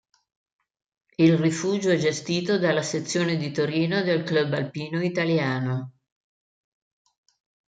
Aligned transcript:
Il 1.17 1.37
rifugio 1.37 1.91
è 1.91 1.95
gestito 1.99 2.57
dalla 2.57 2.81
sezione 2.81 3.35
di 3.37 3.51
Torino 3.51 4.01
del 4.01 4.23
Club 4.23 4.51
Alpino 4.53 4.99
Italiano. 4.99 5.91